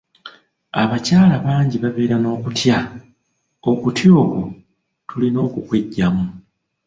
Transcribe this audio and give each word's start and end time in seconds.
Abakyala 0.81 1.35
bangi 1.45 1.77
babeera 1.83 2.15
n'okutya, 2.19 2.77
okutya 3.71 4.09
okwo 4.21 4.41
tulina 5.09 5.39
okukweggyamu. 5.47 6.25